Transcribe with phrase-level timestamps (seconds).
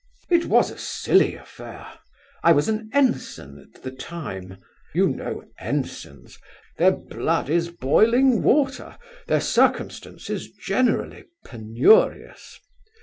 [0.31, 4.57] "It was a silly affair—I was an ensign at the time.
[4.95, 12.59] You know ensigns—their blood is boiling water, their circumstances generally penurious.